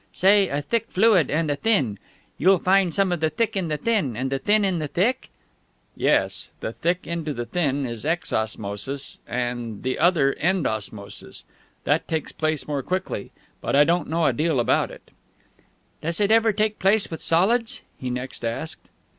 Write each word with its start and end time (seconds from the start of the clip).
Say 0.13 0.47
a 0.49 0.63
thick 0.63 0.87
fluid 0.89 1.29
and 1.29 1.51
a 1.51 1.55
thin: 1.55 1.99
you'll 2.39 2.57
find 2.57 2.91
some 2.91 3.11
of 3.11 3.19
the 3.19 3.29
thick 3.29 3.55
in 3.55 3.67
the 3.67 3.77
thin, 3.77 4.17
and 4.17 4.31
the 4.31 4.39
thin 4.39 4.65
in 4.65 4.79
the 4.79 4.87
thick?" 4.87 5.29
"Yes. 5.95 6.49
The 6.59 6.73
thick 6.73 7.05
into 7.05 7.35
the 7.35 7.45
thin 7.45 7.85
is 7.85 8.03
ex 8.03 8.33
osmosis, 8.33 9.19
and 9.27 9.83
the 9.83 9.99
other 9.99 10.33
end 10.39 10.65
osmosis. 10.65 11.45
That 11.83 12.07
takes 12.07 12.31
place 12.31 12.67
more 12.67 12.81
quickly. 12.81 13.31
But 13.61 13.75
I 13.75 13.83
don't 13.83 14.09
know 14.09 14.25
a 14.25 14.33
deal 14.33 14.59
about 14.59 14.89
it." 14.89 15.11
"Does 16.01 16.19
it 16.19 16.31
ever 16.31 16.51
take 16.51 16.79
place 16.79 17.11
with 17.11 17.21
solids?" 17.21 17.81
he 17.99 18.09
next 18.09 18.43
asked. 18.43 18.89